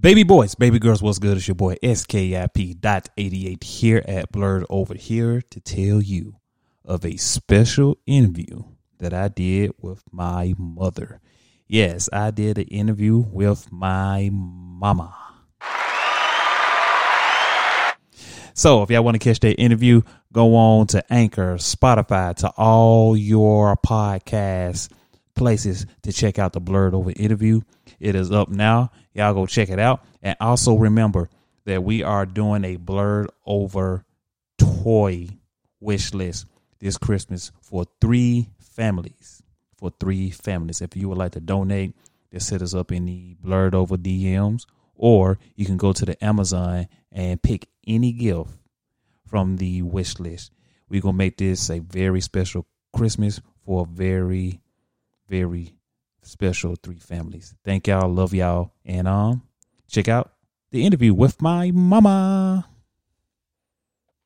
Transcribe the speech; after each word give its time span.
Baby 0.00 0.22
boys, 0.22 0.54
baby 0.54 0.78
girls, 0.78 1.02
what's 1.02 1.18
good? 1.18 1.36
It's 1.36 1.46
your 1.46 1.54
boy 1.54 1.76
SKIP 1.82 2.80
dot 2.80 3.10
88 3.18 3.62
here 3.62 4.02
at 4.08 4.32
Blurred 4.32 4.64
Over 4.70 4.94
here 4.94 5.42
to 5.50 5.60
tell 5.60 6.00
you 6.00 6.36
of 6.82 7.04
a 7.04 7.18
special 7.18 7.98
interview 8.06 8.62
that 9.00 9.12
I 9.12 9.28
did 9.28 9.72
with 9.78 10.02
my 10.10 10.54
mother. 10.56 11.20
Yes, 11.68 12.08
I 12.10 12.30
did 12.30 12.56
an 12.56 12.68
interview 12.68 13.18
with 13.18 13.70
my 13.70 14.30
mama. 14.32 15.14
So 18.54 18.82
if 18.82 18.90
y'all 18.90 19.04
want 19.04 19.16
to 19.16 19.18
catch 19.18 19.40
that 19.40 19.60
interview, 19.60 20.00
go 20.32 20.54
on 20.56 20.86
to 20.88 21.04
Anchor, 21.12 21.56
Spotify, 21.56 22.34
to 22.36 22.48
all 22.56 23.14
your 23.14 23.76
podcast 23.76 24.88
places 25.34 25.86
to 26.02 26.12
check 26.12 26.38
out 26.38 26.52
the 26.52 26.60
Blurred 26.60 26.94
Over 26.94 27.12
interview. 27.16 27.60
It 28.00 28.14
is 28.14 28.30
up 28.30 28.48
now. 28.48 28.90
Y'all 29.14 29.34
go 29.34 29.46
check 29.46 29.68
it 29.68 29.78
out. 29.78 30.04
And 30.22 30.36
also 30.40 30.74
remember 30.74 31.28
that 31.64 31.84
we 31.84 32.02
are 32.02 32.26
doing 32.26 32.64
a 32.64 32.76
Blurred 32.76 33.30
Over 33.46 34.04
toy 34.58 35.28
wish 35.80 36.14
list 36.14 36.46
this 36.80 36.98
Christmas 36.98 37.52
for 37.60 37.86
three 38.00 38.48
families. 38.58 39.42
For 39.76 39.92
three 40.00 40.30
families. 40.30 40.80
If 40.80 40.96
you 40.96 41.08
would 41.08 41.18
like 41.18 41.32
to 41.32 41.40
donate, 41.40 41.94
just 42.32 42.50
hit 42.50 42.62
us 42.62 42.74
up 42.74 42.90
in 42.92 43.04
the 43.04 43.36
Blurred 43.40 43.74
Over 43.74 43.96
DMs, 43.96 44.64
or 44.94 45.38
you 45.54 45.66
can 45.66 45.76
go 45.76 45.92
to 45.92 46.04
the 46.04 46.24
Amazon 46.24 46.88
and 47.10 47.42
pick 47.42 47.68
any 47.86 48.12
gift 48.12 48.50
from 49.26 49.56
the 49.56 49.82
wish 49.82 50.18
list. 50.18 50.50
We're 50.88 51.02
gonna 51.02 51.16
make 51.16 51.36
this 51.36 51.68
a 51.68 51.80
very 51.80 52.20
special 52.20 52.66
Christmas 52.94 53.40
for 53.64 53.82
a 53.82 53.86
very, 53.86 54.61
very 55.32 55.74
special 56.20 56.76
three 56.76 56.98
families. 56.98 57.54
Thank 57.64 57.88
y'all, 57.88 58.12
love 58.12 58.34
y'all, 58.34 58.74
and 58.84 59.08
um, 59.08 59.42
check 59.88 60.06
out 60.06 60.30
the 60.72 60.84
interview 60.84 61.14
with 61.14 61.40
my 61.40 61.70
mama. 61.70 62.68